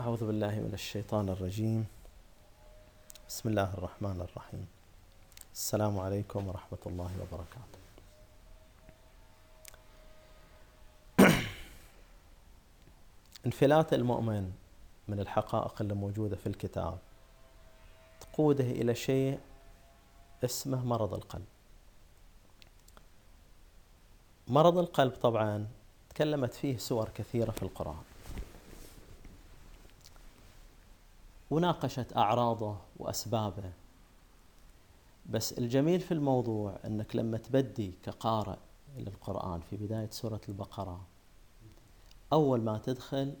أعوذ 0.00 0.26
بالله 0.26 0.50
من 0.50 0.70
الشيطان 0.74 1.28
الرجيم. 1.28 1.86
بسم 3.28 3.48
الله 3.48 3.74
الرحمن 3.74 4.20
الرحيم. 4.20 4.66
السلام 5.54 5.98
عليكم 5.98 6.48
ورحمة 6.48 6.78
الله 6.86 7.10
وبركاته. 7.20 7.78
انفلات 13.46 13.92
المؤمن 13.92 14.52
من 15.08 15.20
الحقائق 15.20 15.74
اللي 15.80 15.94
موجودة 15.94 16.36
في 16.36 16.46
الكتاب 16.46 16.98
تقوده 18.20 18.64
إلى 18.64 18.94
شيء 18.94 19.38
اسمه 20.44 20.84
مرض 20.84 21.14
القلب. 21.14 21.46
مرض 24.48 24.78
القلب 24.78 25.12
طبعا 25.12 25.66
تكلمت 26.10 26.54
فيه 26.54 26.78
سور 26.78 27.08
كثيرة 27.14 27.50
في 27.50 27.62
القرآن. 27.62 28.13
وناقشت 31.54 32.16
أعراضه 32.16 32.76
وأسبابه. 32.96 33.72
بس 35.26 35.52
الجميل 35.52 36.00
في 36.00 36.14
الموضوع 36.14 36.78
أنك 36.84 37.16
لما 37.16 37.38
تبدي 37.38 37.94
كقارئ 38.02 38.56
للقرآن 38.96 39.60
في 39.60 39.76
بداية 39.76 40.08
سورة 40.10 40.40
البقرة 40.48 41.00
أول 42.32 42.60
ما 42.60 42.78
تدخل 42.78 43.34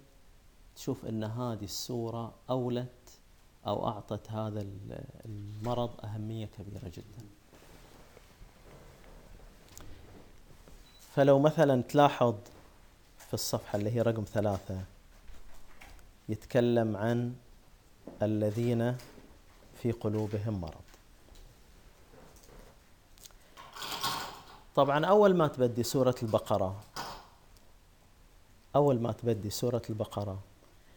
تشوف 0.76 1.06
أن 1.06 1.24
هذه 1.24 1.64
السورة 1.64 2.34
أولت 2.50 3.18
أو 3.66 3.88
أعطت 3.88 4.30
هذا 4.30 4.66
المرض 5.26 5.90
أهمية 6.04 6.46
كبيرة 6.46 6.88
جدا. 6.88 7.26
فلو 11.14 11.38
مثلا 11.38 11.82
تلاحظ 11.82 12.34
في 13.18 13.34
الصفحة 13.34 13.78
اللي 13.78 13.90
هي 13.90 14.02
رقم 14.02 14.24
ثلاثة 14.24 14.84
يتكلم 16.28 16.96
عن 16.96 17.34
الذين 18.22 18.96
في 19.82 19.92
قلوبهم 19.92 20.60
مرض. 20.60 20.84
طبعا 24.74 25.06
أول 25.06 25.36
ما 25.36 25.48
تبدي 25.48 25.82
سورة 25.82 26.14
البقرة 26.22 26.80
أول 28.76 29.00
ما 29.00 29.12
تبدي 29.12 29.50
سورة 29.50 29.82
البقرة 29.90 30.38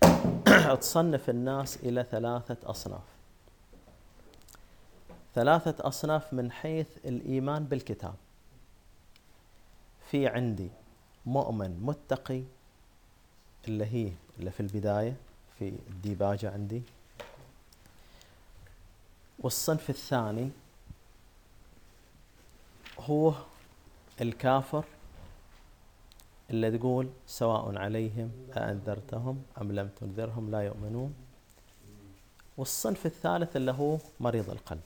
تصنف 0.82 1.30
الناس 1.30 1.78
إلى 1.78 2.04
ثلاثة 2.12 2.58
أصناف. 2.70 3.04
ثلاثة 5.36 5.88
أصناف 5.88 6.34
من 6.34 6.52
حيث 6.52 6.88
الإيمان 7.06 7.64
بالكتاب. 7.64 8.16
في 10.12 10.28
عندي 10.28 10.70
مؤمن 11.26 11.80
متقي 11.84 12.44
اللي 13.68 13.86
هي 13.86 14.12
اللي 14.40 14.52
في 14.52 14.60
البداية 14.60 15.16
في 15.60 15.74
الديباجة 15.90 16.52
عندي 16.52 16.82
والصنف 19.40 19.90
الثاني 19.90 20.50
هو 23.00 23.34
الكافر 24.22 24.84
اللي 26.50 26.78
تقول 26.78 27.10
سواء 27.28 27.78
عليهم 27.78 28.32
أأنذرتهم 28.58 29.44
أم 29.62 29.72
لم 29.72 29.90
تنذرهم 30.00 30.52
لا 30.52 30.62
يؤمنون. 30.62 31.16
والصنف 32.58 33.06
الثالث 33.06 33.56
اللي 33.56 33.72
هو 33.72 33.98
مريض 34.20 34.50
القلب. 34.50 34.82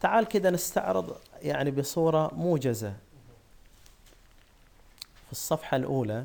تعال 0.00 0.24
كده 0.28 0.50
نستعرض 0.50 1.16
يعني 1.42 1.70
بصورة 1.70 2.34
موجزة. 2.34 2.96
في 5.26 5.32
الصفحة 5.32 5.76
الأولى 5.76 6.24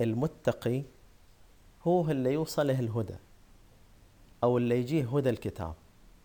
المتقي 0.00 0.82
هو 1.86 2.10
اللي 2.10 2.32
يوصله 2.32 2.80
الهدى. 2.80 3.16
أو 4.44 4.58
اللي 4.58 4.80
يجيه 4.80 5.16
هدى 5.16 5.30
الكتاب 5.30 5.74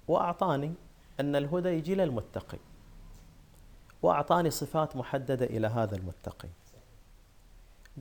وأعطاني 0.07 0.73
أن 1.19 1.35
الهدى 1.35 1.69
يجي 1.69 1.95
للمتقي 1.95 2.57
وأعطاني 4.01 4.49
صفات 4.49 4.95
محددة 4.95 5.45
إلى 5.45 5.67
هذا 5.67 5.95
المتقي. 5.95 6.49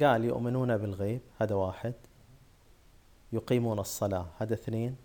قال 0.01 0.25
يؤمنون 0.25 0.77
بالغيب 0.77 1.21
هذا 1.39 1.55
واحد. 1.55 1.95
يقيمون 3.33 3.79
الصلاة 3.79 4.27
هذا 4.39 4.55
اثنين. 4.55 4.97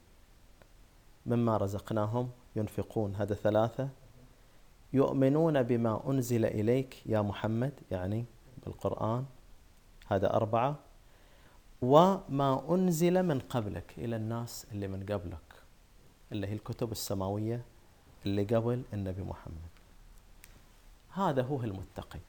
مما 1.25 1.57
رزقناهم 1.57 2.29
ينفقون 2.55 3.15
هذا 3.15 3.33
ثلاثة. 3.35 3.89
يؤمنون 4.93 5.63
بما 5.63 6.01
أنزل 6.09 6.45
إليك 6.45 7.01
يا 7.05 7.21
محمد 7.21 7.73
يعني 7.91 8.25
بالقرآن 8.65 9.25
هذا 10.07 10.33
أربعة. 10.33 10.75
وما 11.81 12.65
أنزل 12.69 13.23
من 13.23 13.39
قبلك 13.39 13.93
إلى 13.97 14.15
الناس 14.15 14.67
اللي 14.71 14.87
من 14.87 15.05
قبلك 15.05 15.39
اللي 16.31 16.47
هي 16.47 16.53
الكتب 16.53 16.91
السماوية 16.91 17.61
اللي 18.25 18.43
قبل 18.43 18.83
النبي 18.93 19.21
محمد. 19.21 19.69
هذا 21.09 21.41
هو 21.41 21.63
المتقي. 21.63 22.19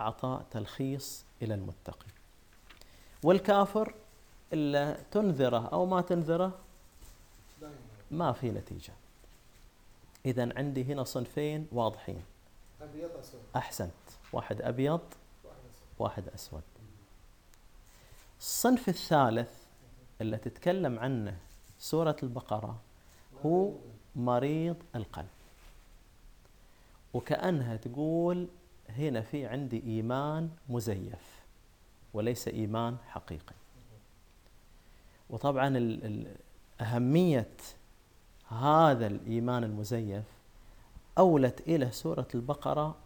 أعطى 0.00 0.42
تلخيص 0.50 1.24
إلى 1.42 1.54
المتقي. 1.54 2.06
والكافر 3.22 3.94
إلا 4.52 4.96
تنذره 5.10 5.66
أو 5.66 5.86
ما 5.86 6.00
تنذره 6.00 6.58
ما 8.10 8.32
في 8.32 8.50
نتيجة. 8.50 8.92
إذا 10.26 10.58
عندي 10.58 10.84
هنا 10.84 11.04
صنفين 11.04 11.66
واضحين. 11.72 12.22
أحسنت. 13.56 13.92
واحد 14.32 14.62
أبيض 14.62 15.00
واحد 15.98 16.28
أسود. 16.28 16.62
الصنف 18.40 18.88
الثالث 18.88 19.50
اللي 20.20 20.36
تتكلم 20.36 20.98
عنه 20.98 21.36
سورة 21.78 22.16
البقرة 22.22 22.80
هو 23.46 23.72
مريض 24.16 24.76
القلب. 24.96 25.26
وكأنها 27.14 27.76
تقول 27.76 28.48
هنا 28.88 29.20
في 29.20 29.46
عندي 29.46 29.82
إيمان 29.86 30.50
مزيف 30.68 31.44
وليس 32.14 32.48
إيمان 32.48 32.96
حقيقي. 33.08 33.54
وطبعا 35.30 35.98
أهمية 36.80 37.56
هذا 38.48 39.06
الإيمان 39.06 39.64
المزيف 39.64 40.24
أولت 41.18 41.60
إلى 41.60 41.90
سورة 41.90 42.28
البقرة 42.34 42.96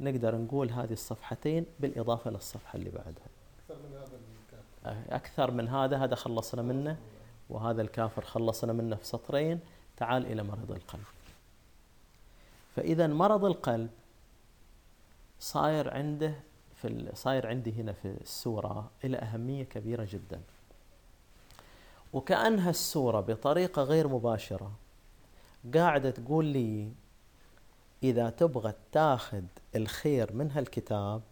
نقدر 0.00 0.36
نقول 0.36 0.70
هذه 0.70 0.92
الصفحتين 0.92 1.66
بالإضافة 1.80 2.30
للصفحة 2.30 2.76
اللي 2.76 2.90
بعدها. 2.90 3.26
أكثر 3.58 3.76
من 3.88 3.96
هذا 3.96 4.31
أكثر 4.86 5.50
من 5.50 5.68
هذا 5.68 5.96
هذا 5.98 6.14
خلصنا 6.14 6.62
منه 6.62 6.98
وهذا 7.50 7.82
الكافر 7.82 8.24
خلصنا 8.24 8.72
منه 8.72 8.96
في 8.96 9.06
سطرين. 9.06 9.60
تعال 9.96 10.26
إلى 10.26 10.42
مرض 10.42 10.70
القلب. 10.70 11.04
فإذا 12.76 13.06
مرض 13.06 13.44
القلب 13.44 13.90
صاير 15.40 15.94
عنده 15.94 16.34
في 16.74 17.10
صاير 17.14 17.46
عندي 17.46 17.72
هنا 17.72 17.92
في 17.92 18.16
السورة 18.20 18.90
إلى 19.04 19.16
أهمية 19.16 19.64
كبيرة 19.64 20.08
جدا. 20.10 20.40
وكأنها 22.12 22.70
السورة 22.70 23.20
بطريقة 23.20 23.82
غير 23.82 24.08
مباشرة 24.08 24.72
قاعدة 25.74 26.10
تقول 26.10 26.44
لي 26.44 26.92
إذا 28.02 28.30
تبغى 28.30 28.74
تاخذ 28.92 29.44
الخير 29.76 30.32
من 30.32 30.50
هالكتاب 30.50 31.22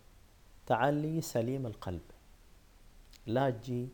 تعال 0.67 0.95
لي 0.95 1.21
سليم 1.21 1.67
القلب. 1.67 2.10
لا 3.27 3.51
تجي 3.51 3.89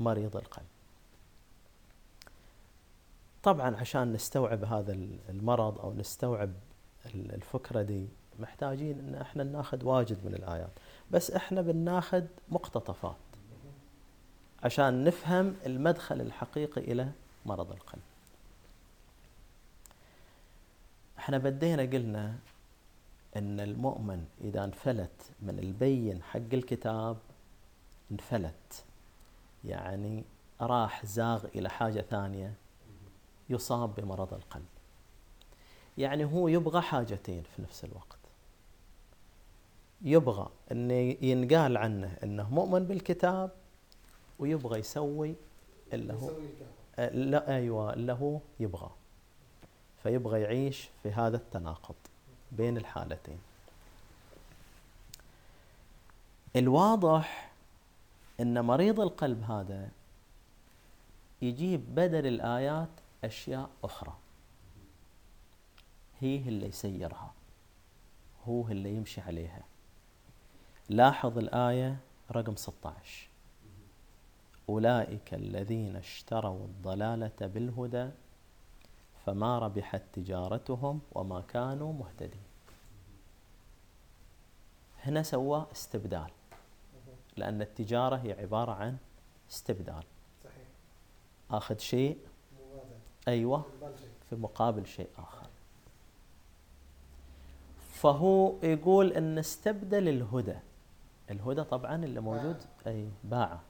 مريض 0.00 0.36
القلب. 0.36 0.66
طبعا 3.42 3.76
عشان 3.76 4.12
نستوعب 4.12 4.64
هذا 4.64 4.92
المرض 5.28 5.78
أو 5.78 5.92
نستوعب 5.94 6.52
الفكرة 7.14 7.82
دي 7.82 8.06
محتاجين 8.38 8.98
إن 8.98 9.14
إحنا 9.14 9.44
ناخذ 9.44 9.84
واجد 9.84 10.24
من 10.24 10.34
الآيات. 10.34 10.70
بس 11.10 11.30
إحنا 11.30 11.62
بناخذ 11.62 12.24
مقتطفات 12.48 13.16
عشان 14.62 15.04
نفهم 15.04 15.56
المدخل 15.66 16.20
الحقيقي 16.20 16.80
إلى 16.80 17.10
مرض 17.46 17.72
القلب. 17.72 18.02
إحنا 21.18 21.38
بدينا 21.38 21.82
قلنا 21.82 22.36
إن 23.36 23.60
المؤمن 23.60 24.24
إذا 24.40 24.64
انفلت 24.64 25.30
من 25.42 25.58
البين 25.58 26.22
حق 26.22 26.40
الكتاب 26.52 27.16
انفلت. 28.10 28.84
يعني 29.64 30.24
راح 30.60 31.06
زاغ 31.06 31.44
إلى 31.54 31.70
حاجة 31.70 32.00
ثانية 32.00 32.54
يصاب 33.50 33.94
بمرض 33.94 34.34
القلب. 34.34 34.66
يعني 35.98 36.24
هو 36.24 36.48
يبغى 36.48 36.80
حاجتين 36.80 37.42
في 37.56 37.62
نفس 37.62 37.84
الوقت. 37.84 38.16
يبغى 40.02 40.48
أن 40.72 40.90
ينقال 41.20 41.76
عنه 41.76 42.16
أنه 42.22 42.50
مؤمن 42.50 42.84
بالكتاب 42.84 43.50
ويبغى 44.38 44.78
يسوي 44.78 45.34
اللي 45.92 46.12
هو 46.12 46.30
لا 46.98 47.56
أيوة 47.56 47.92
اللي 47.92 48.12
هو 48.12 48.38
يبغى. 48.60 48.90
فيبغى 50.02 50.40
يعيش 50.40 50.88
في 51.02 51.10
هذا 51.10 51.36
التناقض 51.36 51.94
بين 52.52 52.76
الحالتين. 52.76 53.38
الواضح 56.56 57.50
إن 58.40 58.64
مريض 58.64 59.00
القلب 59.00 59.42
هذا 59.42 59.90
يجيب 61.42 61.94
بدل 61.94 62.26
الآيات 62.26 62.88
أشياء 63.24 63.70
أخرى. 63.84 64.16
هي 66.20 66.36
اللي 66.36 66.66
يسيرها. 66.66 67.32
هو 68.48 68.68
اللي 68.68 68.94
يمشي 68.94 69.20
عليها. 69.20 69.62
لاحظ 70.88 71.38
الآية 71.38 71.96
رقم 72.32 72.56
16 72.56 73.28
أولئك 74.68 75.34
الذين 75.34 75.96
اشتروا 75.96 76.64
الضلالة 76.64 77.32
بالهدى 77.40 78.10
فما 79.26 79.58
ربحت 79.58 80.02
تجارتهم 80.12 81.00
وما 81.12 81.40
كانوا 81.40 81.92
مهتدين. 81.92 82.46
هنا 85.02 85.22
سوى 85.22 85.66
استبدال. 85.72 86.30
لأن 87.36 87.62
التجارة 87.62 88.16
هي 88.16 88.32
عبارة 88.32 88.72
عن 88.72 88.96
استبدال. 89.50 90.04
صحيح. 90.44 90.66
أخذ 91.50 91.78
شيء 91.78 92.18
مبادرة. 92.60 92.98
أيوة. 93.28 93.64
في 94.30 94.36
مقابل 94.36 94.86
شيء 94.86 95.08
آخر. 95.18 95.46
فهو 97.92 98.54
يقول 98.62 99.12
أن 99.12 99.38
استبدل 99.38 100.08
الهدى. 100.08 100.56
الهدى 101.30 101.64
طبعا 101.64 102.04
اللي 102.04 102.20
موجود 102.20 102.62
أي 102.86 103.08
باعه 103.24 103.60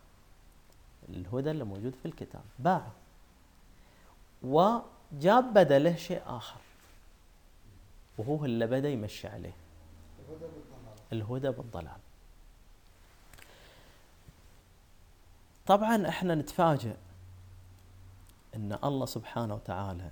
الهدى 1.08 1.50
اللي 1.50 1.64
موجود 1.64 1.94
في 1.94 2.06
الكتاب. 2.06 2.42
باعه 2.58 2.92
وجاب 4.42 5.54
بدله 5.54 5.96
شيء 5.96 6.22
آخر. 6.26 6.60
وهو 8.18 8.44
اللي 8.44 8.66
بدأ 8.66 8.88
يمشي 8.88 9.28
عليه. 9.28 9.54
الهدى 10.28 10.44
بالضلال 10.44 11.12
الهدى 11.12 11.48
بالضلال 11.50 12.00
طبعا 15.66 16.08
إحنا 16.08 16.34
نتفاجئ 16.34 16.96
إن 18.54 18.78
الله 18.84 19.06
سبحانه 19.06 19.54
وتعالى 19.54 20.10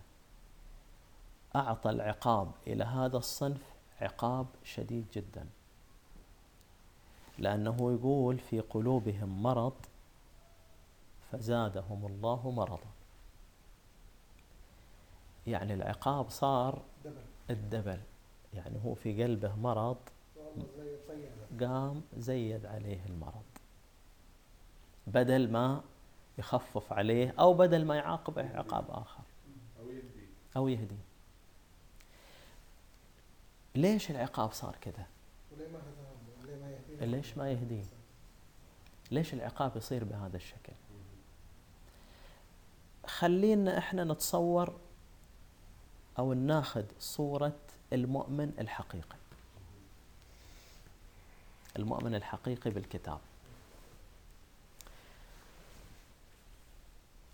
أعطى 1.57 1.91
العقاب 1.91 2.51
إلى 2.67 2.85
هذا 2.85 3.17
الصنف 3.17 3.63
عقاب 4.01 4.47
شديد 4.65 5.07
جدا. 5.13 5.47
لأنه 7.39 7.93
يقول 7.93 8.39
في 8.39 8.61
قلوبهم 8.61 9.43
مرض 9.43 9.73
فزادهم 11.33 12.07
الله 12.07 12.51
مرضا. 12.51 12.93
يعني 15.47 15.75
العقاب 15.75 16.31
صار 16.31 16.83
دبل 17.05 17.15
الدبل. 17.51 18.01
يعني 18.55 18.85
هو 18.85 18.95
في 18.95 19.23
قلبه 19.23 19.55
مرض 19.57 19.97
قام 21.61 22.03
زيد 22.17 22.67
عليه 22.67 23.07
المرض. 23.07 23.54
بدل 25.07 25.51
ما 25.51 25.83
يخفف 26.39 26.93
عليه 26.93 27.35
أو 27.39 27.55
بدل 27.55 27.85
ما 27.85 27.97
يعاقبه 27.97 28.57
عقاب 28.57 28.91
آخر. 28.91 29.23
أو 29.81 29.91
يهدي. 30.69 30.83
يهدي. 30.83 30.97
ليش 33.75 34.11
العقاب 34.11 34.53
صار 34.53 34.77
كذا؟ 34.81 35.07
ليش 37.01 37.37
ما 37.37 37.51
يهديهم 37.51 37.89
ليش 39.11 39.35
العقاب 39.35 39.77
يصير 39.77 40.05
بهذا 40.05 40.37
الشكل؟ 40.37 40.73
خلينا 43.07 43.79
إحنا 43.79 44.05
نتصور 44.05 44.75
أو 46.19 46.33
ناخذ 46.33 46.85
صورة 46.99 47.57
المؤمن 47.93 48.53
الحقيقي. 48.59 49.17
المؤمن 51.77 52.15
الحقيقي 52.15 52.71
بالكتاب. 52.71 53.19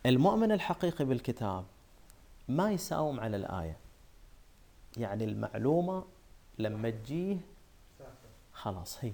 المؤمن 0.07 0.53
الحقيقي 0.53 1.05
بالكتاب 1.05 1.65
ما 2.49 2.71
يساوم 2.73 3.21
على 3.21 3.37
الآية. 3.37 3.77
يعني 4.97 5.25
المعلومة 5.25 6.05
لما 6.59 6.91
تجيه 6.91 7.37
خلاص 8.53 9.05
هي. 9.05 9.13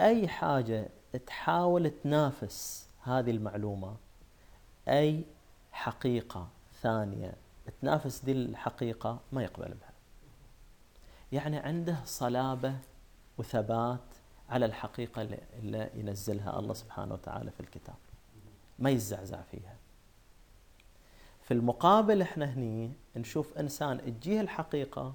أي 0.00 0.28
حاجة 0.28 0.88
تحاول 1.26 1.90
تنافس 1.90 2.88
هذه 3.02 3.30
المعلومة 3.30 3.96
أي 4.88 5.24
حقيقة 5.72 6.48
ثانية 6.82 7.34
تنافس 7.80 8.24
دي 8.24 8.32
الحقيقة 8.32 9.18
ما 9.32 9.42
يقبل 9.42 9.68
بها. 9.68 9.92
يعني 11.32 11.56
عنده 11.58 11.96
صلابة 12.04 12.74
وثبات 13.38 14.00
على 14.48 14.66
الحقيقة 14.66 15.22
اللي 15.58 15.90
ينزلها 15.94 16.58
الله 16.58 16.74
سبحانه 16.74 17.14
وتعالى 17.14 17.50
في 17.50 17.60
الكتاب. 17.60 17.96
ما 18.80 18.90
يزعزع 18.90 19.42
فيها. 19.42 19.76
في 21.42 21.54
المقابل 21.54 22.22
إحنا 22.22 22.44
هني 22.44 22.92
نشوف 23.16 23.58
إنسان 23.58 24.20
تجيه 24.20 24.40
الحقيقة 24.40 25.14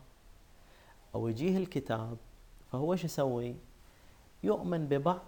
أو 1.15 1.27
يجيه 1.27 1.57
الكتاب 1.57 2.17
فهو 2.71 2.93
إيش 2.93 3.03
يسوي؟ 3.03 3.55
يؤمن 4.43 4.87
ببعض 4.87 5.25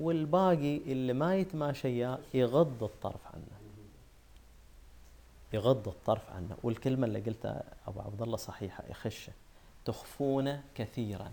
والباقي 0.00 0.76
اللي 0.76 1.12
ما 1.12 1.36
يتماشى 1.36 2.00
يغض 2.34 2.82
الطرف 2.82 3.26
عنه. 3.26 3.46
يغض 5.52 5.88
الطرف 5.88 6.30
عنه. 6.30 6.56
والكلمة 6.62 7.06
اللي 7.06 7.20
قلتها 7.20 7.62
أبو 7.86 8.00
عبد 8.00 8.22
الله 8.22 8.36
صحيحة 8.36 8.84
يخشه 8.90 9.32
تخفون 9.84 10.60
كثيرا. 10.74 11.32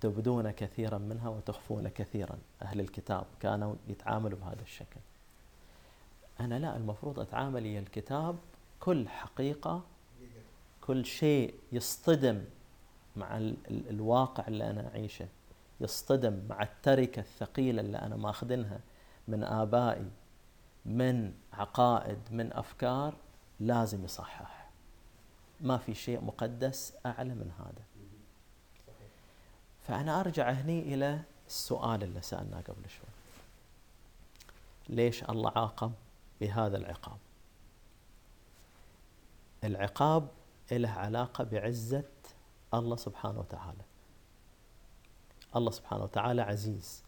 تبدون 0.00 0.50
كثيرا 0.50 0.98
منها 0.98 1.28
وتخفون 1.28 1.88
كثيرا. 1.88 2.38
أهل 2.62 2.80
الكتاب 2.80 3.26
كانوا 3.40 3.74
يتعاملوا 3.88 4.38
بهذا 4.38 4.62
الشكل. 4.62 5.00
أنا 6.40 6.58
لا 6.58 6.76
المفروض 6.76 7.20
أتعامل 7.20 7.62
ويا 7.62 7.80
الكتاب 7.80 8.36
كل 8.80 9.08
حقيقة 9.08 9.82
كل 10.80 11.04
شيء 11.04 11.54
يصطدم 11.72 12.44
مع 13.16 13.36
ال 13.36 13.56
ال 13.70 13.88
الواقع 13.90 14.46
اللي 14.48 14.70
أنا 14.70 14.88
أعيشه. 14.88 15.28
يصطدم 15.80 16.42
مع 16.48 16.62
التركة 16.62 17.20
الثقيلة 17.20 17.80
اللي 17.80 17.98
أنا 17.98 18.16
ماخذنها 18.16 18.80
من 19.28 19.44
آبائي 19.44 20.10
من 20.86 21.32
عقائد 21.52 22.18
من 22.30 22.52
أفكار 22.52 23.14
لازم 23.60 24.04
يصحح. 24.04 24.70
ما 25.60 25.76
في 25.78 25.94
شيء 25.94 26.20
مقدس 26.24 26.94
أعلى 27.06 27.34
من 27.34 27.50
هذا. 27.58 27.95
فأنا 29.86 30.20
أرجع 30.20 30.50
هني 30.50 30.94
إلى 30.94 31.20
السؤال 31.46 32.02
اللي 32.02 32.22
سألناه 32.22 32.60
قبل 32.60 32.88
شوي. 32.88 33.06
ليش 34.88 35.24
الله 35.24 35.52
عاقب 35.56 35.92
بهذا 36.40 36.76
العقاب؟ 36.76 37.18
العقاب 39.64 40.28
له 40.72 40.90
علاقة 40.90 41.44
بعزة 41.44 42.04
الله 42.74 42.96
سبحانه 42.96 43.40
وتعالى. 43.40 43.82
الله 45.56 45.70
سبحانه 45.70 46.04
وتعالى 46.04 46.42
عزيز 46.42 47.02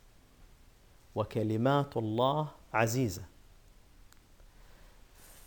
وكلمات 1.14 1.96
الله 1.96 2.48
عزيزة. 2.74 3.22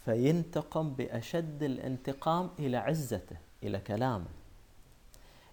فينتقم 0.06 0.90
بأشد 0.90 1.64
الانتقام 1.64 2.50
إلى 2.60 2.78
عزته 2.78 3.38
إلى 3.64 3.80
كلامه. 3.80 4.26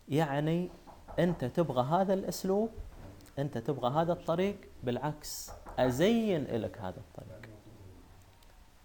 يعني 0.09 0.71
أنت 1.19 1.45
تبغى 1.45 1.83
هذا 1.83 2.15
الأسلوب 2.15 2.71
أنت 3.39 3.59
تبغى 3.59 4.03
هذا 4.03 4.13
الطريق 4.13 4.57
بالعكس 4.83 5.51
أزين 5.79 6.45
لك 6.45 6.79
هذا 6.79 6.97
الطريق. 7.01 7.51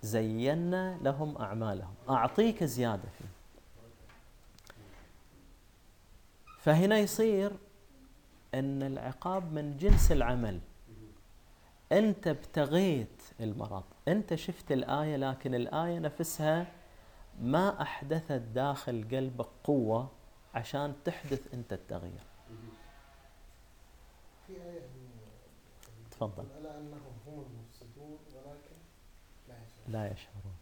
زينا 0.02 0.98
لهم 1.02 1.38
أعمالهم. 1.38 1.94
أعطيك 2.10 2.63
زيادة 2.63 3.10
فيه. 3.18 3.25
فهنا 6.60 6.98
يصير 6.98 7.52
أن 8.54 8.84
العقاب 8.84 9.54
من 9.54 9.78
جنس 9.78 10.12
العمل. 10.12 10.60
أنت 11.92 12.28
ابتغيت 12.28 13.24
المرض. 13.40 13.84
أنت 14.08 14.36
شفت 14.36 14.72
الآية 14.72 15.16
لكن 15.16 15.56
الآية 15.56 16.00
نفسها 16.00 16.68
ما 17.42 17.82
أحدثت 17.82 18.32
داخل 18.32 19.08
قلبك 19.12 19.48
قوة 19.63 20.12
عشان 20.53 20.93
تحدث 21.05 21.53
أنت 21.53 21.74
التغيير. 21.74 22.24
في 24.48 24.53
من- 24.53 25.13
تفضل. 26.12 26.43
ألا 26.60 26.79
أنهم 26.79 27.01
هم 27.27 27.45
المفسدون 27.51 28.17
ولكن 28.36 28.75
لا 29.50 29.55
يشعرون. 29.55 29.88
لا 29.88 30.12
يشعرون. 30.12 30.53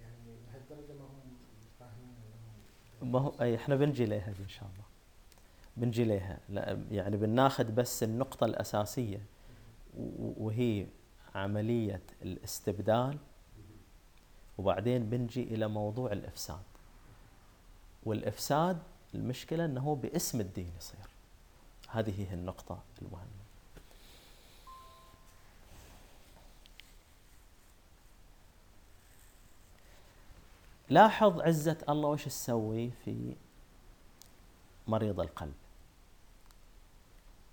يعني 0.00 0.36
لهالدرجة 0.46 0.98
ما 0.98 1.04
هم 1.04 1.36
فاهمين 1.80 3.12
ما 3.12 3.18
هو 3.20 3.32
أي 3.40 3.56
إحنا 3.56 3.76
بنجي 3.76 4.06
لها 4.06 4.28
إن 4.40 4.48
شاء 4.48 4.64
الله. 4.72 4.84
بنجي 5.76 6.04
لها 6.04 6.38
لا 6.48 6.84
يعني 6.90 7.16
بناخذ 7.16 7.64
بس 7.72 8.02
النقطة 8.02 8.44
الأساسية 8.44 9.26
و- 9.98 10.46
وهي 10.46 10.86
عملية 11.34 12.02
الاستبدال 12.22 13.18
وبعدين 14.58 15.10
بنجي 15.10 15.42
إلى 15.42 15.68
موضوع 15.68 16.12
الإفساد. 16.12 16.62
والإفساد 18.04 18.82
المشكلة 19.14 19.64
أنه 19.64 19.94
باسم 20.02 20.40
الدين 20.40 20.72
يصير. 20.78 21.06
هذه 21.88 22.30
هي 22.30 22.34
النقطة 22.34 22.78
المهمة. 23.02 23.42
لاحظ 30.90 31.40
عزة 31.40 31.78
الله 31.88 32.08
وش 32.08 32.24
تسوي 32.24 32.90
في 33.04 33.34
مريض 34.88 35.20
القلب؟ 35.20 35.54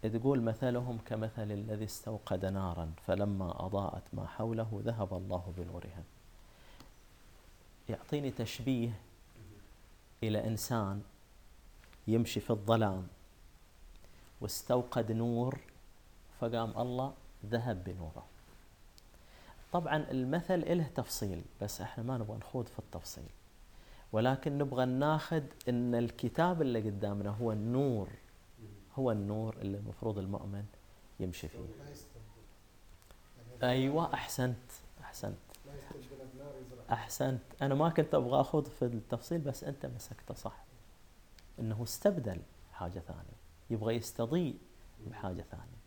تقول 0.01 0.42
مثلهم 0.42 1.00
كمثل 1.06 1.51
الذي 1.51 1.86
استوقد 1.86 2.46
نارا 2.46 2.92
فلما 3.08 3.66
أضاءت 3.66 4.04
ما 4.13 4.28
حوله 4.28 4.82
ذهب 4.86 5.13
الله 5.13 5.54
بنورها. 5.58 6.04
يعطيني 7.89 8.32
تشبيه 8.32 8.92
إلى 10.24 10.48
إنسان 10.48 11.01
يمشي 12.13 12.39
في 12.39 12.50
الظلام. 12.50 13.08
واستوقد 14.42 15.12
نور 15.12 15.60
فقام 16.39 16.78
الله 16.78 17.13
ذهب 17.46 17.84
بنوره. 17.84 18.25
طبعا 19.72 19.98
المثل 20.12 20.78
له 20.78 20.88
تفصيل 20.96 21.42
بس 21.62 21.82
إحنا 21.82 22.04
ما 22.04 22.18
نبغى 22.18 22.38
نخوض 22.38 22.68
في 22.68 22.80
التفصيل. 22.80 23.30
ولكن 24.12 24.58
نبغى 24.58 24.86
ناخذ 24.86 25.44
إن 25.70 25.96
الكتاب 25.96 26.62
اللي 26.62 26.82
قدامنا 26.89 27.30
هو 27.30 27.51
النور 27.51 28.08
هو 29.00 29.12
النور 29.12 29.56
اللي 29.62 29.78
المفروض 29.78 30.18
المؤمن 30.18 30.66
يمشي 31.20 31.48
فيه. 31.48 31.60
أيوه 33.63 34.13
أحسنت 34.13 34.72
أحسنت 35.01 35.38
أحسنت. 36.92 37.42
أنا 37.62 37.75
ما 37.75 37.89
كنت 37.89 38.16
أبغى 38.16 38.42
أخوض 38.42 38.68
في 38.68 38.86
التفصيل 38.86 39.42
بس 39.42 39.63
أنت 39.63 39.86
مسكته 39.86 40.34
صح. 40.34 40.69
إنه 41.60 41.84
استبدل 41.84 42.39
حاجة 42.74 43.00
ثانية. 43.00 43.39
يبغى 43.70 43.96
يستضيء 43.96 44.58
بحاجة 45.08 45.46
ثانية. 45.51 45.80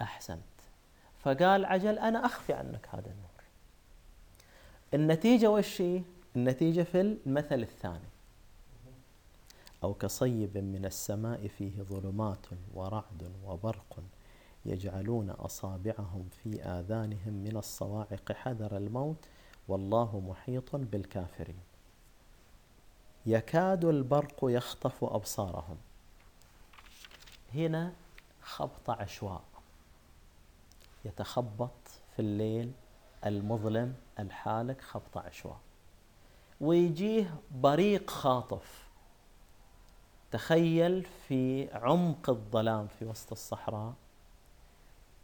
أحسنت. 0.00 0.42
فقال 1.18 1.64
عجل 1.64 1.98
أنا 1.98 2.26
أخفي 2.26 2.52
عنك 2.52 2.88
هذا 2.90 3.10
النور. 3.10 3.28
النتيجة 4.94 5.50
وش 5.50 5.80
هي؟ 5.80 6.02
النتيجة 6.36 6.82
في 6.82 7.00
المثل 7.00 7.60
الثاني. 7.62 8.12
أو 9.82 9.94
كصيب 9.94 10.58
من 10.58 10.84
السماء 10.84 11.48
فيه 11.48 11.82
ظلمات 11.82 12.46
ورعد 12.74 13.32
وبرق 13.44 14.02
يجعلون 14.64 15.30
أصابعهم 15.30 16.28
في 16.42 16.62
آذانهم 16.62 17.32
من 17.32 17.56
الصواعق 17.56 18.32
حذر 18.32 18.76
الموت 18.76 19.26
والله 19.68 20.20
محيط 20.20 20.76
بالكافرين. 20.76 21.71
يكاد 23.26 23.84
البرق 23.84 24.38
يخطف 24.42 25.04
أبصارهم. 25.04 25.76
هنا 27.54 27.92
خبط 28.42 28.90
عشواء 28.90 29.42
يتخبط 31.04 31.70
في 32.16 32.22
الليل 32.22 32.72
المظلم 33.26 33.94
الحالك 34.18 34.80
خبط 34.80 35.18
عشواء. 35.18 35.60
ويجيه 36.60 37.34
بريق 37.50 38.10
خاطف. 38.10 38.88
تخيل 40.30 41.06
في 41.28 41.70
عمق 41.72 42.30
الظلام 42.30 42.86
في 42.86 43.04
وسط 43.04 43.32
الصحراء 43.32 43.94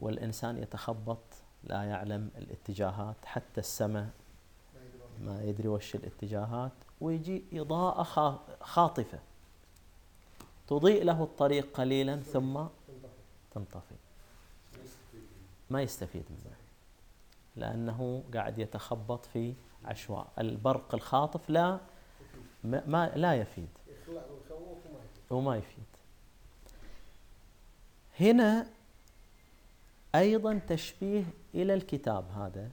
والإنسان 0.00 0.58
يتخبط 0.58 1.18
لا 1.64 1.82
يعلم 1.84 2.30
الاتجاهات 2.38 3.24
حتى 3.24 3.60
السماء 3.60 4.10
ما 5.20 5.42
يدري 5.44 5.68
وش 5.68 5.94
الاتجاهات 5.94 6.72
ويجي 7.00 7.44
إضاءة 7.52 8.02
خاطفة. 8.60 9.18
تضيء 10.68 11.04
له 11.04 11.22
الطريق 11.22 11.76
قليلا 11.76 12.16
ثم 12.16 12.64
تنطفي. 13.50 13.94
ما 15.70 15.82
يستفيد 15.82 16.24
منه 16.30 16.56
لأنه 17.56 18.22
قاعد 18.34 18.58
يتخبط 18.58 19.26
في 19.26 19.54
عشواء 19.84 20.26
البرق 20.38 20.94
الخاطف 20.94 21.50
لا 21.50 21.78
ما 22.64 23.12
لا 23.16 23.34
يفيد. 23.34 23.68
وما 25.30 25.56
يفيد. 25.56 25.84
هنا 28.20 28.66
أيضا 30.14 30.60
تشبيه 30.68 31.24
إلى 31.54 31.74
الكتاب 31.74 32.30
هذا. 32.30 32.70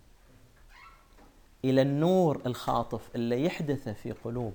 إلى 1.66 1.82
النور 1.82 2.42
الخاطف 2.46 3.16
اللي 3.16 3.46
يحدث 3.46 3.90
في 3.90 4.12
قلوب 4.12 4.54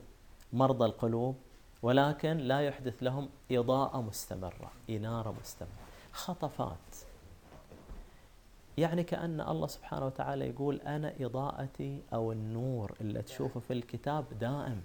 مرضى 0.53 0.85
القلوب 0.85 1.37
ولكن 1.83 2.37
لا 2.37 2.61
يحدث 2.61 3.03
لهم 3.03 3.29
إضاءة 3.51 4.01
مستمرة 4.01 4.71
إنارة 4.91 5.35
مستمرة. 5.41 5.71
خطفات. 6.13 6.97
يعني 8.79 9.03
كأن 9.03 9.41
الله 9.41 9.67
سبحانه 9.67 10.07
وتعالى 10.07 10.49
يقول 10.49 10.81
أنا 10.81 11.15
إضاءتي 11.21 12.03
أو 12.13 12.33
النور 12.33 12.95
اللي 13.01 13.23
تشوفه 13.23 13.61
في 13.61 13.73
الكتاب 13.73 14.25
دائم. 14.41 14.83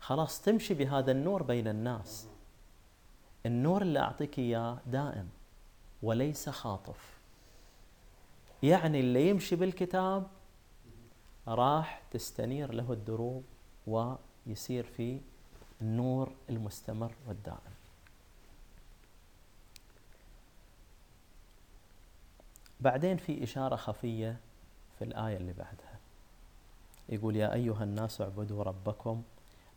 خلاص 0.00 0.42
تمشي 0.42 0.74
بهذا 0.74 1.12
النور 1.12 1.42
بين 1.42 1.68
الناس. 1.68 2.26
النور 3.46 3.82
اللي 3.82 3.98
أعطيك 3.98 4.38
إياه 4.38 4.78
دائم 4.86 5.28
وليس 6.02 6.48
خاطف. 6.48 7.18
يعني 8.62 9.00
اللي 9.00 9.28
يمشي 9.30 9.56
بالكتاب 9.56 10.26
راح 11.48 12.02
تستنير 12.10 12.72
له 12.72 12.92
الدروب 12.92 13.44
ويصير 13.86 14.84
في 14.84 15.20
النور 15.80 16.32
المستمر 16.50 17.12
والدائم. 17.26 17.76
بعدين 22.80 23.16
في 23.16 23.44
إشارة 23.44 23.76
خفية 23.76 24.36
في 24.98 25.04
الآية 25.04 25.36
اللي 25.36 25.52
بعدها. 25.52 25.98
يقول 27.08 27.36
يا 27.36 27.54
أيها 27.54 27.84
الناس 27.84 28.20
اعبدوا 28.20 28.62
ربكم 28.64 29.22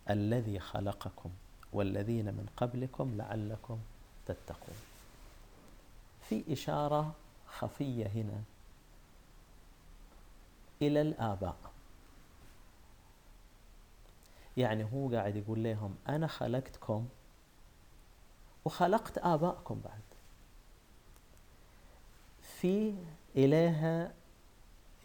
الذي 0.10 0.60
خلقكم 0.60 1.30
والذين 1.74 2.26
من 2.26 2.46
قبلكم 2.58 3.18
لعلكم 3.18 3.80
تتقون. 4.26 4.76
في 6.30 6.54
إشارة 6.54 7.14
خفية 7.48 8.08
هنا 8.08 8.44
إلى 10.82 11.02
الآباء. 11.02 11.56
يعني 14.58 14.84
هو 14.94 15.10
قاعد 15.10 15.36
يقول 15.36 15.64
لهم 15.64 15.96
أنا 16.10 16.28
خلقتكم 16.28 17.08
وخلقت 18.66 19.18
آباءكم 19.18 19.82
بعد. 19.86 20.02
في 22.42 22.96
إليها 23.36 24.14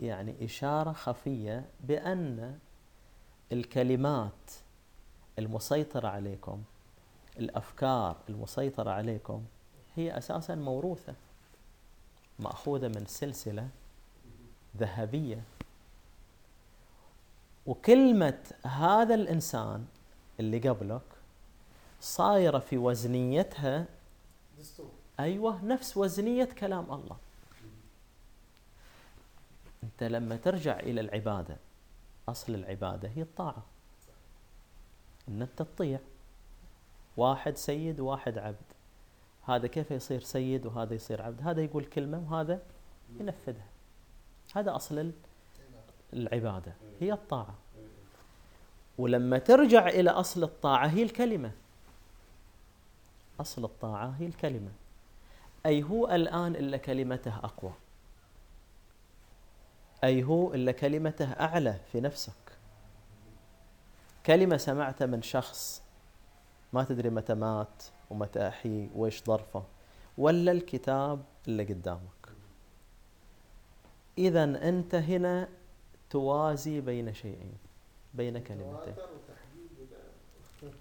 يعني 0.00 0.44
إشارة 0.44 0.92
خفية 0.92 1.64
بأن 1.80 2.58
الكلمات 3.52 4.50
المسيطرة 5.38 6.08
عليكم 6.08 6.62
الأفكار 7.38 8.16
المسيطرة 8.28 8.90
عليكم 8.90 9.44
هي 9.96 10.18
أساسا 10.18 10.54
موروثة 10.54 11.14
مأخوذة 12.38 12.88
من 12.88 13.06
سلسلة 13.06 13.68
ذهبية. 14.76 15.42
وكلمة 17.66 18.38
هذا 18.62 19.14
الإنسان 19.14 19.84
اللي 20.40 20.68
قبلك 20.68 21.02
صايرة 22.00 22.58
في 22.58 22.78
وزنيتها. 22.78 23.86
أيوة 25.20 25.64
نفس 25.64 25.96
وزنية 25.96 26.44
كلام 26.44 26.84
الله. 26.92 27.16
أنت 29.84 30.02
لما 30.02 30.36
ترجع 30.36 30.80
إلى 30.80 31.00
العبادة 31.00 31.56
أصل 32.28 32.54
العبادة 32.54 33.08
هي 33.08 33.22
الطاعة. 33.22 33.62
أن 35.28 35.42
أنت 35.42 35.62
تطيع. 35.62 35.98
واحد 37.16 37.56
سيد 37.56 38.00
وواحد 38.00 38.38
عبد. 38.38 38.56
هذا 39.46 39.66
كيف 39.66 39.90
يصير 39.90 40.20
سيد 40.20 40.66
وهذا 40.66 40.94
يصير 40.94 41.22
عبد؟ 41.22 41.42
هذا 41.42 41.62
يقول 41.62 41.84
كلمة 41.84 42.18
وهذا 42.30 42.62
ينفذها. 43.20 43.66
هذا 44.54 44.76
أصل 44.76 45.12
العبادة 46.14 46.72
هي 47.00 47.12
الطاعة. 47.12 47.54
ولما 48.98 49.38
ترجع 49.38 49.88
إلى 49.88 50.10
أصل 50.10 50.42
الطاعة 50.42 50.86
هي 50.86 51.02
الكلمة. 51.02 51.52
أصل 53.40 53.64
الطاعة 53.64 54.14
هي 54.18 54.26
الكلمة. 54.26 54.70
أي 55.66 55.82
هو 55.82 56.08
الآن 56.08 56.56
إلا 56.56 56.76
كلمته 56.76 57.36
أقوى. 57.36 57.72
أي 60.04 60.22
هو 60.22 60.54
إلا 60.54 60.72
كلمته 60.72 61.32
أعلى 61.32 61.80
في 61.92 62.00
نفسك. 62.00 62.32
كلمة 64.26 64.56
سمعت 64.56 65.02
من 65.02 65.22
شخص 65.22 65.82
ما 66.72 66.84
تدري 66.84 67.10
متى 67.10 67.34
مات 67.34 67.82
ومتى 68.10 68.48
أحيي 68.48 68.90
وإيش 68.94 69.24
ظرفه 69.24 69.64
ولا 70.18 70.52
الكتاب 70.52 71.24
اللي 71.48 71.64
قدامك. 71.64 72.28
إذا 74.18 74.44
أنت 74.44 74.94
هنا 74.94 75.48
توازي 76.14 76.80
بين 76.80 77.14
شيئين 77.14 77.54
بين 78.14 78.38
كلمتين. 78.38 78.94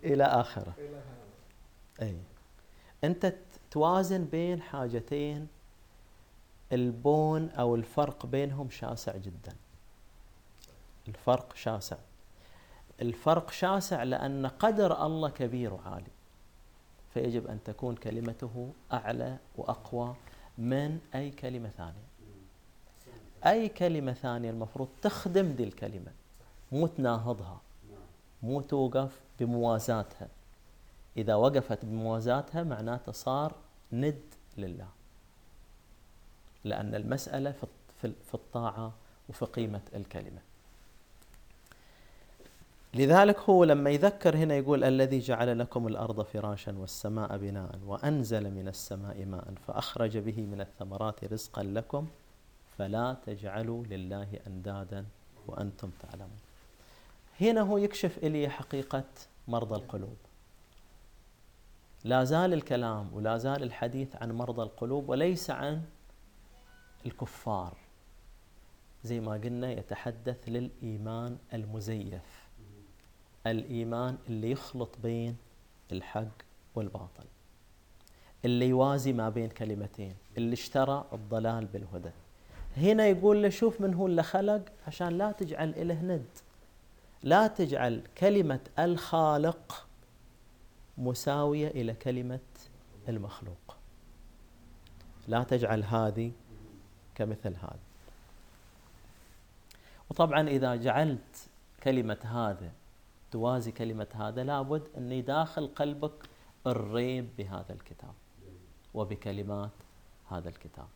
إلى 0.04 0.24
آخره. 0.24 0.74
أي. 2.02 2.18
أنت 3.04 3.34
توازن 3.72 4.26
بين 4.26 4.62
حاجتين 4.62 5.48
البون 6.72 7.50
أو 7.50 7.76
الفرق 7.76 8.26
بينهم 8.26 8.70
شاسع 8.70 9.18
جدا. 9.18 9.56
الفرق 11.08 11.56
شاسع. 11.56 11.98
الفرق 13.02 13.52
شاسع 13.52 14.04
لأن 14.04 14.46
قدر 14.46 15.06
الله 15.06 15.30
كبير 15.30 15.74
وعالي. 15.74 16.12
فيجب 17.14 17.48
أن 17.48 17.64
تكون 17.64 17.96
كلمته 17.96 18.74
أعلى 18.94 19.38
وأقوى 19.58 20.16
من 20.58 21.00
أي 21.16 21.32
كلمة 21.32 21.70
ثانية. 21.70 22.13
أي 23.46 23.70
كلمة 23.70 24.14
ثانية 24.14 24.50
المفروض 24.50 24.88
تخدم 25.02 25.52
دي 25.52 25.64
الكلمة. 25.64 26.12
مو 26.72 26.88
تناهضها. 26.88 27.62
مو 28.44 28.62
توقف 28.62 29.20
بموازاتها. 29.40 30.28
إذا 31.18 31.36
وقفت 31.36 31.86
بموازاتها 31.86 32.64
معناته 32.64 33.12
صار 33.12 33.56
ند 33.94 34.22
لله. 34.58 34.88
لأن 36.64 36.96
المسألة 36.96 37.54
في 38.02 38.34
الطاعة 38.34 38.94
وفي 39.30 39.46
قيمة 39.46 39.82
الكلمة. 39.96 40.40
لذلك 42.94 43.40
هو 43.40 43.64
لما 43.64 43.90
يذكر 43.90 44.38
هنا 44.38 44.56
يقول 44.56 44.84
الذي 44.84 45.20
جعل 45.20 45.60
لكم 45.60 45.88
الأرض 45.88 46.22
فراشا 46.22 46.76
والسماء 46.78 47.38
بناء 47.38 47.80
وأنزل 47.86 48.52
من 48.52 48.68
السماء 48.68 49.26
ماء 49.26 49.54
فأخرج 49.68 50.18
به 50.18 50.42
من 50.42 50.62
الثمرات 50.62 51.24
رزقا 51.24 51.64
لكم 51.64 52.08
فلا 52.78 53.18
تجعلوا 53.26 53.86
لله 53.86 54.40
أندادا 54.48 55.06
وأنتم 55.48 55.92
تعلمون. 56.00 56.40
هنا 57.42 57.62
هو 57.62 57.78
يكشف 57.78 58.18
إلي 58.18 58.50
حقيقة 58.50 59.04
مرضى 59.48 59.76
القلوب. 59.76 60.18
لا 62.04 62.24
زال 62.24 62.54
الكلام 62.54 63.14
ولا 63.14 63.38
زال 63.38 63.64
الحديث 63.64 64.16
عن 64.16 64.32
مرضى 64.32 64.64
القلوب 64.64 65.10
وليس 65.10 65.50
عن 65.50 65.82
الكفار. 67.06 67.78
زي 69.04 69.20
ما 69.20 69.34
قلنا 69.34 69.72
يتحدث 69.72 70.38
للإيمان 70.48 71.38
المزيف 71.54 72.48
الإيمان 73.48 74.18
اللي 74.28 74.52
يخلط 74.52 74.98
بين 75.04 75.38
الحق 75.92 76.38
والباطل 76.76 77.26
اللي 78.46 78.70
يوازي 78.70 79.14
ما 79.14 79.30
بين 79.30 79.50
كلمتين 79.50 80.16
اللي 80.38 80.54
اشترى 80.54 81.06
الضلال 81.14 81.66
بالهدى. 81.66 82.12
هنا 82.78 83.08
يقول 83.08 83.44
له 83.44 83.50
شوف 83.50 83.82
من 83.82 83.94
هو 83.94 84.08
اللي 84.08 84.24
خلق 84.24 84.62
عشان 84.88 85.18
لا 85.18 85.32
تجعل 85.32 85.70
إله 85.70 86.02
ند. 86.02 86.26
لا 87.24 87.48
تجعل 87.48 88.04
كلمة 88.18 88.60
الخالق 88.80 89.88
مساوية 90.98 91.68
إلى 91.68 91.94
كلمة 91.94 92.40
المخلوق. 93.10 93.78
لا 95.28 95.44
تجعل 95.44 95.84
هذه 95.84 96.32
كمثل 97.16 97.56
هذا. 97.56 97.80
وطبعا 100.10 100.50
إذا 100.50 100.76
جعلت 100.76 101.48
كلمة 101.84 102.20
هذا 102.24 102.72
توازي 103.32 103.72
كلمة 103.72 104.08
هذا 104.14 104.44
لابد 104.44 104.84
أن 104.98 105.12
يداخل 105.12 105.68
قلبك 105.68 106.30
الريب 106.68 107.30
بهذا 107.38 107.74
الكتاب 107.74 108.14
وبكلمات 108.94 109.72
هذا 110.30 110.50
الكتاب. 110.50 110.88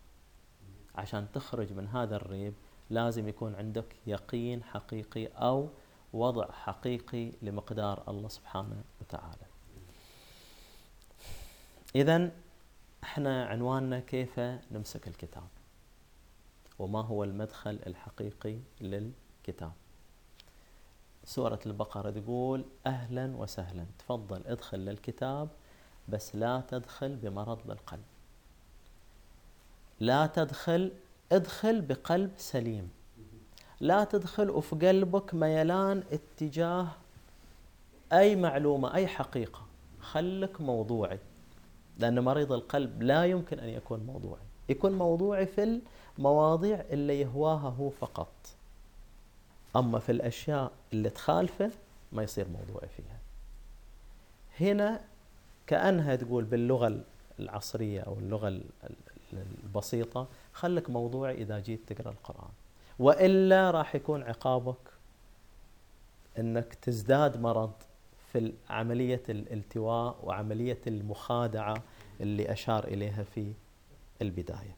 عشان 0.98 1.28
تخرج 1.34 1.74
من 1.74 1.88
هذا 1.88 2.16
الريب 2.16 2.54
لازم 2.90 3.28
يكون 3.28 3.56
عندك 3.56 3.96
يقين 4.08 4.64
حقيقي 4.64 5.26
أو 5.26 5.70
وضع 6.14 6.52
حقيقي 6.52 7.32
لمقدار 7.42 8.04
الله 8.08 8.28
سبحانه 8.28 8.84
وتعالى. 9.02 9.46
إذا 11.96 12.32
إحنا 13.04 13.46
عنواننا 13.46 14.00
كيف 14.00 14.40
نمسك 14.72 15.08
الكتاب؟ 15.08 15.48
وما 16.80 17.02
هو 17.02 17.24
المدخل 17.24 17.80
الحقيقي 17.88 18.60
للكتاب؟ 18.82 19.72
سورة 21.24 21.60
البقرة 21.66 22.10
تقول 22.12 22.66
أهلا 22.86 23.36
وسهلا. 23.38 23.86
تفضل 24.00 24.44
ادخل 24.46 24.80
للكتاب 24.80 25.50
بس 26.10 26.36
لا 26.36 26.64
تدخل 26.68 27.16
بمرض 27.16 27.72
للقلب 27.72 28.04
لا 30.00 30.28
تدخل 30.28 30.92
ادخل 31.32 31.82
بقلب 31.82 32.32
سليم. 32.38 32.90
لا 33.80 34.04
تدخل 34.04 34.50
وفي 34.50 34.76
قلبك 34.76 35.34
ميلان 35.34 36.04
اتجاه 36.12 36.88
أي 38.14 38.36
معلومة 38.36 38.94
أي 38.94 39.08
حقيقة. 39.08 39.62
خلك 40.02 40.62
موضوعي. 40.62 41.20
لأن 41.98 42.20
مريض 42.20 42.52
القلب 42.52 43.04
لا 43.04 43.26
يمكن 43.26 43.60
أن 43.60 43.70
يكون 43.70 44.00
موضوعي. 44.00 44.42
يكون 44.70 44.92
موضوعي 44.92 45.46
في 45.46 45.82
المواضيع 46.18 46.84
اللي 46.90 47.22
يهواها 47.22 47.70
هو 47.80 47.90
فقط. 47.90 48.34
أما 49.76 50.00
في 50.00 50.12
الأشياء 50.12 50.72
اللي 50.94 51.10
تخالفه 51.10 51.72
ما 52.12 52.24
يصير 52.24 52.48
موضوعي 52.48 52.88
فيها. 52.98 53.20
هنا 54.60 55.02
كأنها 55.68 56.16
تقول 56.16 56.44
باللغة 56.44 57.04
العصرية 57.40 58.02
أو 58.02 58.14
اللغة 58.14 58.62
البسيطة 59.34 60.28
خلك 60.54 60.90
موضوعي 60.90 61.34
إذا 61.34 61.60
جيت 61.60 61.94
تقرأ 61.94 62.12
القرآن. 62.12 62.50
وإلا 63.00 63.72
راح 63.72 63.96
يكون 63.96 64.24
عقابك 64.24 64.78
أنك 66.40 66.74
تزداد 66.74 67.42
مرض 67.42 67.72
في 68.34 68.54
عملية 68.70 69.24
الالتواء 69.30 70.18
وعملية 70.24 70.82
المخادعة 70.88 71.84
اللي 72.22 72.52
أشار 72.52 72.84
إليها 72.84 73.24
في 73.24 73.54
البداية. 74.22 74.76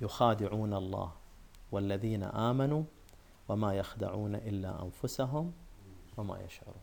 يخادعون 0.00 0.74
الله 0.74 1.12
والذين 1.72 2.22
آمنوا 2.22 2.82
وما 3.48 3.74
يخدعون 3.74 4.34
إلا 4.34 4.82
أنفسهم 4.82 5.52
وما 6.16 6.40
يشعرون. 6.40 6.82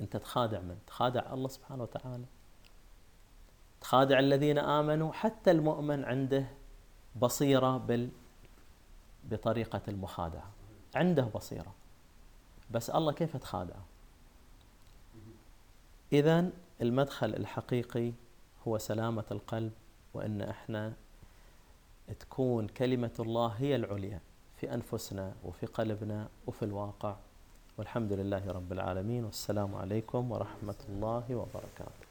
أنت 0.00 0.16
تخادع 0.16 0.60
من؟ 0.60 0.78
تخادع 0.86 1.32
الله 1.32 1.48
سبحانه 1.48 1.82
وتعالى. 1.82 2.24
تخادع 3.80 4.18
الذين 4.18 4.58
آمنوا 4.58 5.12
حتى 5.12 5.50
المؤمن 5.50 6.04
عنده 6.04 6.46
بصيرة 7.16 7.76
بال 7.76 8.08
بطريقة 9.24 9.80
المخادعة. 9.88 10.50
عنده 10.94 11.22
بصيرة. 11.22 11.74
بس 12.70 12.90
الله 12.90 13.12
كيف 13.12 13.36
تخادعه؟ 13.36 13.84
إذا 16.12 16.50
المدخل 16.82 17.34
الحقيقي 17.34 18.12
هو 18.68 18.78
سلامة 18.78 19.24
القلب 19.30 19.72
وأن 20.14 20.42
إحنا 20.42 20.92
تكون 22.20 22.68
كلمة 22.68 23.14
الله 23.20 23.46
هي 23.46 23.76
العليا 23.76 24.20
في 24.56 24.74
أنفسنا 24.74 25.34
وفي 25.44 25.66
قلبنا 25.66 26.28
وفي 26.46 26.64
الواقع. 26.64 27.16
والحمد 27.78 28.12
لله 28.12 28.50
رب 28.50 28.72
العالمين. 28.72 29.24
والسلام 29.24 29.74
عليكم 29.74 30.32
ورحمة 30.32 30.76
الله 30.88 31.24
وبركاته. 31.30 32.09